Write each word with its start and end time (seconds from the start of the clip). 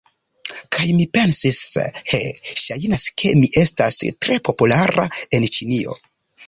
Kaj 0.75 0.87
mi 0.99 1.05
pensis, 1.17 1.59
he, 2.13 2.21
ŝajnas 2.63 3.07
ke 3.23 3.35
mi 3.43 3.53
estas 3.67 4.03
tre 4.27 4.43
populara 4.51 5.09
en 5.39 5.49
Ĉinio. 5.59 5.99